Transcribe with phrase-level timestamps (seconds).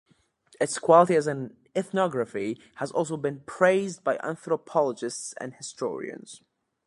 [0.59, 6.41] Its quality as an ethnography has also been praised by anthropologists and historians.